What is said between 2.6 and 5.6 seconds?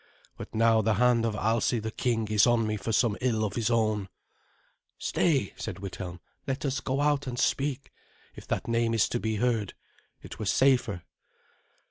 me for some ill of his own" "Stay,"